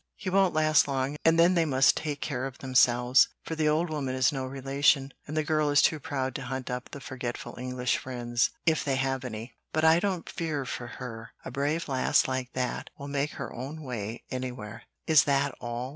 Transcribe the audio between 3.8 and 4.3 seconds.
woman